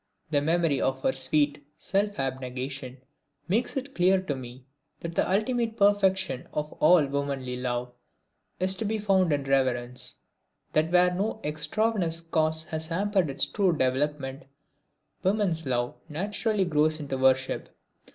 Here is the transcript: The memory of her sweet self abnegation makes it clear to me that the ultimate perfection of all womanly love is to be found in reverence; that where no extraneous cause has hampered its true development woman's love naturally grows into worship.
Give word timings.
The 0.31 0.41
memory 0.41 0.81
of 0.81 1.03
her 1.03 1.13
sweet 1.13 1.63
self 1.77 2.17
abnegation 2.19 2.97
makes 3.47 3.77
it 3.77 3.93
clear 3.93 4.19
to 4.23 4.35
me 4.35 4.65
that 5.01 5.13
the 5.13 5.29
ultimate 5.29 5.77
perfection 5.77 6.47
of 6.55 6.73
all 6.79 7.05
womanly 7.05 7.55
love 7.55 7.93
is 8.59 8.73
to 8.77 8.85
be 8.85 8.97
found 8.97 9.31
in 9.31 9.43
reverence; 9.43 10.15
that 10.73 10.91
where 10.91 11.13
no 11.13 11.39
extraneous 11.43 12.19
cause 12.19 12.63
has 12.63 12.87
hampered 12.87 13.29
its 13.29 13.45
true 13.45 13.73
development 13.73 14.45
woman's 15.21 15.67
love 15.67 15.93
naturally 16.09 16.65
grows 16.65 16.99
into 16.99 17.15
worship. 17.19 17.69